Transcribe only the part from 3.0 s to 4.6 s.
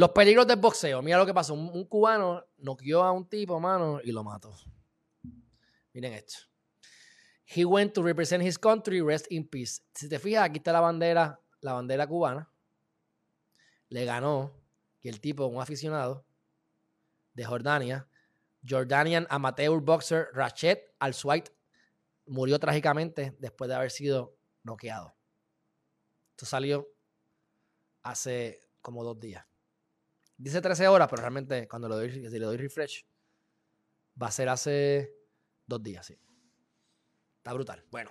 a un tipo, mano, y lo mató.